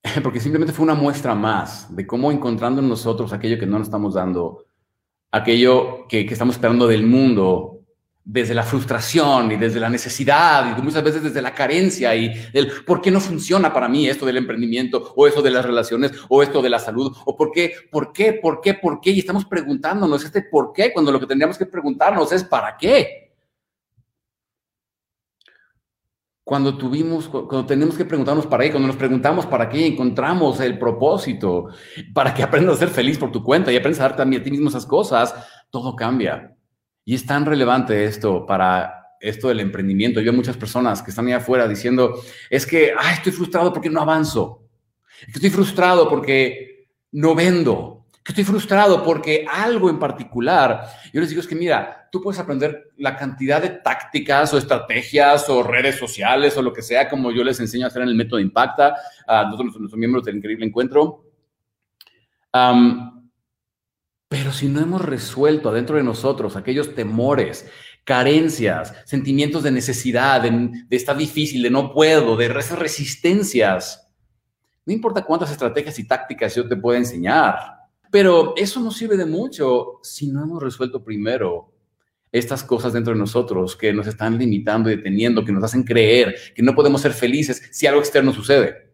porque 0.23 0.41
simplemente 0.41 0.75
fue 0.75 0.85
una 0.85 0.95
muestra 0.95 1.35
más 1.35 1.95
de 1.95 2.07
cómo 2.07 2.33
encontrando 2.33 2.83
en 2.83 2.89
nosotros 2.89 3.33
aquello 3.33 3.59
que 3.59 3.67
no 3.67 3.79
nos 3.79 3.87
estamos 3.87 4.15
dando, 4.15 4.67
aquello 5.31 6.07
que, 6.09 6.27
que 6.27 6.33
estamos 6.33 6.57
esperando 6.57 6.87
del 6.87 7.07
mundo, 7.07 7.76
desde 8.29 8.55
la 8.55 8.65
frustración 8.65 9.53
y 9.53 9.57
desde 9.57 9.79
la 9.79 9.89
necesidad 9.89 10.77
y 10.77 10.83
muchas 10.83 11.05
veces 11.05 11.23
desde 11.23 11.41
la 11.41 11.55
carencia 11.55 12.13
y 12.17 12.35
del 12.53 12.73
por 12.85 13.01
qué 13.01 13.13
no 13.13 13.21
funciona 13.21 13.73
para 13.73 13.89
mí 13.89 14.09
esto 14.09 14.27
del 14.27 14.39
emprendimiento 14.39 15.13
o 15.15 15.29
esto 15.29 15.41
de 15.41 15.53
las 15.53 15.65
relaciones 15.65 16.11
o 16.29 16.43
esto 16.43 16.61
de 16.61 16.69
la 16.69 16.81
salud 16.81 17.17
o 17.25 17.37
por 17.37 17.53
qué, 17.53 17.73
por 17.89 18.13
qué, 18.13 18.33
por 18.33 18.61
qué, 18.61 18.75
por 18.75 19.01
qué 19.01 19.11
y 19.13 19.21
estamos 19.21 19.45
preguntándonos 19.45 20.25
este 20.25 20.43
por 20.43 20.73
qué 20.73 20.93
cuando 20.93 21.13
lo 21.13 21.21
que 21.21 21.27
tendríamos 21.27 21.57
que 21.57 21.67
preguntarnos 21.67 22.33
es 22.33 22.43
para 22.43 22.77
qué. 22.77 23.33
Cuando 26.43 26.77
tuvimos, 26.77 27.29
cuando 27.29 27.67
tenemos 27.67 27.97
que 27.97 28.05
preguntarnos 28.05 28.47
para 28.47 28.65
qué, 28.65 28.71
cuando 28.71 28.89
nos 28.89 28.97
preguntamos 28.97 29.47
para 29.47 29.69
qué, 29.69 29.87
encontramos 29.87 30.61
el 30.61 30.79
propósito, 30.79 31.69
para 32.13 32.35
que 32.35 32.43
aprendas 32.45 32.77
a 32.77 32.79
ser 32.81 32.89
feliz 32.89 33.19
por 33.19 33.31
tu 33.31 33.43
cuenta 33.43 33.73
y 33.73 33.77
aprendas 33.77 34.01
a 34.01 34.09
dar 34.09 34.17
también 34.17 34.43
a 34.43 34.45
ti 34.45 34.51
mismo 34.51 34.69
esas 34.69 34.87
cosas, 34.87 35.35
todo 35.71 35.95
cambia. 35.95 36.56
Y 37.07 37.15
es 37.15 37.25
tan 37.25 37.47
relevante 37.47 38.05
esto 38.05 38.45
para 38.45 39.15
esto 39.19 39.49
del 39.49 39.61
emprendimiento. 39.61 40.21
Yo 40.21 40.33
veo 40.33 40.37
muchas 40.37 40.59
personas 40.59 41.03
que 41.03 41.11
están 41.11 41.27
ahí 41.29 41.33
afuera 41.33 41.67
diciendo, 41.67 42.21
es 42.51 42.67
que, 42.67 42.93
ay, 42.99 43.15
estoy 43.15 43.33
frustrado 43.33 43.73
porque 43.73 43.89
no 43.89 44.03
avanzo. 44.03 44.69
Estoy 45.33 45.49
frustrado 45.49 46.11
porque 46.11 46.91
no 47.13 47.35
vendo 47.35 47.97
que 48.27 48.33
estoy 48.33 48.45
frustrado 48.45 49.05
porque 49.05 49.47
algo 49.49 49.89
en 49.89 50.01
particular, 50.01 50.85
yo 51.13 51.21
les 51.21 51.31
digo 51.31 51.41
es 51.41 51.47
que 51.47 51.55
mira, 51.55 52.09
tú 52.11 52.21
puedes 52.21 52.41
aprender 52.41 52.91
la 52.97 53.15
cantidad 53.15 53.63
de 53.63 53.69
tácticas 53.69 54.53
o 54.53 54.59
estrategias 54.59 55.49
o 55.49 55.63
redes 55.63 55.95
sociales 55.95 56.57
o 56.57 56.63
lo 56.63 56.73
que 56.73 56.83
sea, 56.83 57.09
como 57.09 57.31
yo 57.31 57.45
les 57.45 57.61
enseño 57.61 57.85
a 57.85 57.87
hacer 57.87 58.03
en 58.03 58.09
el 58.09 58.17
método 58.17 58.41
Impacta, 58.41 58.97
a 59.29 59.45
nosotros, 59.45 59.79
nuestros 59.79 59.97
miembros 59.97 60.25
del 60.25 60.39
Increíble 60.39 60.67
Encuentro. 60.67 61.25
Pero 64.37 64.53
si 64.53 64.69
no 64.69 64.81
hemos 64.83 65.03
resuelto 65.03 65.71
adentro 65.71 65.97
de 65.97 66.03
nosotros 66.03 66.57
aquellos 66.57 66.95
temores, 66.95 67.67
carencias, 68.05 68.93
sentimientos 69.07 69.63
de 69.63 69.71
necesidad, 69.71 70.43
de, 70.43 70.51
de 70.87 70.97
estar 70.97 71.17
difícil, 71.17 71.63
de 71.63 71.71
no 71.71 71.91
puedo, 71.91 72.37
de 72.37 72.45
esas 72.45 72.79
resistencias, 72.79 74.13
no 74.85 74.93
importa 74.93 75.25
cuántas 75.25 75.51
estrategias 75.51 75.99
y 75.99 76.07
tácticas 76.07 76.55
yo 76.55 76.69
te 76.69 76.77
pueda 76.77 76.99
enseñar, 76.99 77.57
pero 78.11 78.53
eso 78.59 78.79
no 78.79 78.91
sirve 78.91 79.17
de 79.17 79.25
mucho 79.25 80.01
si 80.03 80.27
no 80.27 80.43
hemos 80.43 80.63
resuelto 80.63 81.03
primero 81.03 81.73
estas 82.31 82.63
cosas 82.63 82.93
dentro 82.93 83.15
de 83.15 83.19
nosotros 83.19 83.75
que 83.75 83.95
nos 83.95 84.07
están 84.07 84.37
limitando 84.37 84.91
y 84.91 84.97
deteniendo, 84.97 85.47
que 85.47 85.53
nos 85.53 85.65
hacen 85.65 85.83
creer 85.83 86.37
que 86.55 86.63
no 86.63 86.75
podemos 86.75 87.01
ser 87.01 87.15
felices 87.15 87.71
si 87.73 87.87
algo 87.87 88.01
externo 88.01 88.35
sucede. 88.35 88.86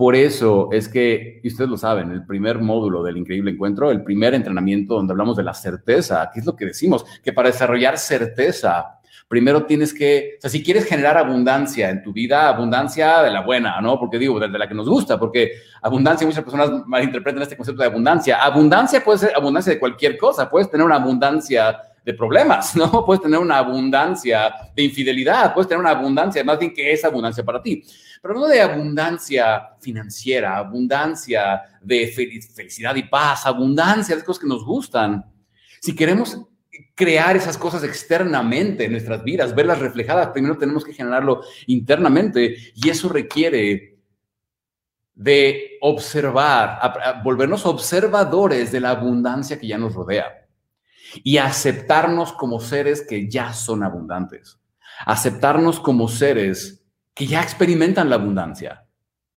Por 0.00 0.16
eso 0.16 0.70
es 0.72 0.88
que, 0.88 1.42
y 1.42 1.48
ustedes 1.48 1.68
lo 1.68 1.76
saben, 1.76 2.10
el 2.10 2.24
primer 2.24 2.58
módulo 2.58 3.02
del 3.02 3.18
increíble 3.18 3.50
encuentro, 3.50 3.90
el 3.90 4.02
primer 4.02 4.32
entrenamiento 4.32 4.94
donde 4.94 5.12
hablamos 5.12 5.36
de 5.36 5.42
la 5.42 5.52
certeza, 5.52 6.30
¿qué 6.32 6.40
es 6.40 6.46
lo 6.46 6.56
que 6.56 6.64
decimos? 6.64 7.04
Que 7.22 7.34
para 7.34 7.50
desarrollar 7.50 7.98
certeza 7.98 8.98
primero 9.28 9.66
tienes 9.66 9.92
que, 9.92 10.36
o 10.38 10.40
sea, 10.40 10.48
si 10.48 10.62
quieres 10.62 10.86
generar 10.86 11.18
abundancia 11.18 11.90
en 11.90 12.02
tu 12.02 12.14
vida, 12.14 12.48
abundancia 12.48 13.20
de 13.20 13.30
la 13.30 13.42
buena, 13.42 13.78
¿no? 13.82 14.00
Porque 14.00 14.18
digo, 14.18 14.40
de, 14.40 14.48
la 14.48 14.66
que 14.66 14.74
nos 14.74 14.88
gusta, 14.88 15.18
porque 15.18 15.52
abundancia, 15.82 16.26
muchas 16.26 16.44
personas 16.44 16.70
malinterpretan 16.86 17.42
este 17.42 17.58
concepto 17.58 17.82
de 17.82 17.88
abundancia. 17.88 18.42
Abundancia 18.42 19.04
puede 19.04 19.18
ser 19.18 19.32
abundancia 19.36 19.74
de 19.74 19.78
cualquier 19.78 20.16
cosa, 20.16 20.48
puedes 20.48 20.70
tener 20.70 20.86
una 20.86 20.96
abundancia 20.96 21.78
de 22.04 22.14
problemas, 22.14 22.74
¿no? 22.76 23.04
Puedes 23.04 23.22
tener 23.22 23.38
una 23.38 23.58
abundancia 23.58 24.52
de 24.74 24.82
infidelidad, 24.82 25.52
puedes 25.52 25.68
tener 25.68 25.80
una 25.80 25.90
abundancia, 25.90 26.42
más 26.44 26.58
bien 26.58 26.72
que 26.72 26.92
es 26.92 27.04
abundancia 27.04 27.44
para 27.44 27.62
ti. 27.62 27.82
Pero 28.22 28.34
no 28.34 28.46
de 28.46 28.60
abundancia 28.60 29.70
financiera, 29.80 30.58
abundancia 30.58 31.62
de 31.80 32.08
felicidad 32.08 32.94
y 32.94 33.04
paz, 33.04 33.46
abundancia 33.46 34.14
de 34.14 34.24
cosas 34.24 34.42
que 34.42 34.48
nos 34.48 34.64
gustan. 34.64 35.24
Si 35.80 35.94
queremos 35.94 36.38
crear 36.94 37.36
esas 37.36 37.56
cosas 37.56 37.82
externamente 37.82 38.84
en 38.84 38.92
nuestras 38.92 39.24
vidas, 39.24 39.54
verlas 39.54 39.78
reflejadas, 39.78 40.28
primero 40.28 40.58
tenemos 40.58 40.84
que 40.84 40.92
generarlo 40.92 41.42
internamente 41.66 42.56
y 42.74 42.90
eso 42.90 43.08
requiere 43.08 43.98
de 45.14 45.78
observar, 45.80 47.22
volvernos 47.24 47.64
observadores 47.64 48.70
de 48.70 48.80
la 48.80 48.90
abundancia 48.90 49.58
que 49.58 49.66
ya 49.66 49.78
nos 49.78 49.94
rodea 49.94 50.39
y 51.14 51.38
aceptarnos 51.38 52.32
como 52.32 52.60
seres 52.60 53.04
que 53.06 53.28
ya 53.28 53.52
son 53.52 53.82
abundantes, 53.82 54.60
aceptarnos 55.06 55.80
como 55.80 56.08
seres 56.08 56.84
que 57.14 57.26
ya 57.26 57.42
experimentan 57.42 58.08
la 58.10 58.16
abundancia. 58.16 58.86